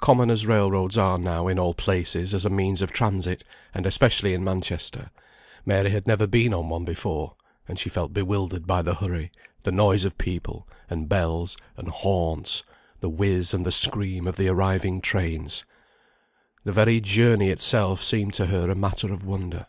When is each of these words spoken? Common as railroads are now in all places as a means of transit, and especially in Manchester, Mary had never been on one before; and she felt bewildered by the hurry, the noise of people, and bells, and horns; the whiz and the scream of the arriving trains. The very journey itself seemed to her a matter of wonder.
Common 0.00 0.30
as 0.30 0.46
railroads 0.46 0.96
are 0.96 1.18
now 1.18 1.46
in 1.46 1.58
all 1.58 1.74
places 1.74 2.32
as 2.32 2.46
a 2.46 2.48
means 2.48 2.80
of 2.80 2.92
transit, 2.94 3.42
and 3.74 3.84
especially 3.84 4.32
in 4.32 4.42
Manchester, 4.42 5.10
Mary 5.66 5.90
had 5.90 6.06
never 6.06 6.26
been 6.26 6.54
on 6.54 6.70
one 6.70 6.86
before; 6.86 7.36
and 7.68 7.78
she 7.78 7.90
felt 7.90 8.14
bewildered 8.14 8.66
by 8.66 8.80
the 8.80 8.94
hurry, 8.94 9.30
the 9.64 9.70
noise 9.70 10.06
of 10.06 10.16
people, 10.16 10.66
and 10.88 11.10
bells, 11.10 11.58
and 11.76 11.88
horns; 11.90 12.62
the 13.00 13.10
whiz 13.10 13.52
and 13.52 13.66
the 13.66 13.70
scream 13.70 14.26
of 14.26 14.36
the 14.36 14.48
arriving 14.48 15.02
trains. 15.02 15.66
The 16.64 16.72
very 16.72 16.98
journey 16.98 17.50
itself 17.50 18.02
seemed 18.02 18.32
to 18.36 18.46
her 18.46 18.70
a 18.70 18.74
matter 18.74 19.12
of 19.12 19.26
wonder. 19.26 19.66